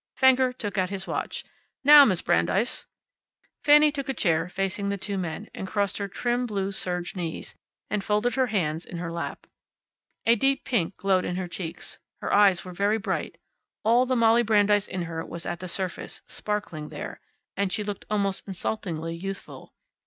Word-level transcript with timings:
Fenger 0.15 0.51
took 0.51 0.79
out 0.79 0.89
his 0.89 1.05
watch. 1.05 1.45
"Now, 1.83 2.05
Miss 2.05 2.23
Brandeis." 2.23 2.87
Fanny 3.63 3.91
took 3.91 4.09
a 4.09 4.15
chair 4.15 4.49
facing 4.49 4.89
the 4.89 4.97
two 4.97 5.15
men, 5.15 5.47
and 5.53 5.67
crossed 5.67 5.99
her 5.99 6.07
trim 6.07 6.47
blue 6.47 6.71
serge 6.71 7.15
knees, 7.15 7.55
and 7.87 8.03
folded 8.03 8.33
her 8.33 8.47
hands 8.47 8.83
in 8.83 8.97
her 8.97 9.11
lap. 9.11 9.45
A 10.25 10.35
deep 10.35 10.65
pink 10.65 10.97
glowed 10.97 11.23
in 11.23 11.35
her 11.35 11.47
cheeks. 11.47 11.99
Her 12.19 12.33
eyes 12.33 12.65
were 12.65 12.73
very 12.73 12.97
bright. 12.97 13.37
All 13.83 14.07
the 14.07 14.15
Molly 14.15 14.41
Brandeis 14.41 14.87
in 14.87 15.03
her 15.03 15.23
was 15.23 15.45
at 15.45 15.59
the 15.59 15.67
surface, 15.67 16.23
sparkling 16.25 16.89
there. 16.89 17.21
And 17.55 17.71
she 17.71 17.83
looked 17.83 18.05
almost 18.09 18.47
insultingly 18.47 19.15
youthful. 19.15 19.75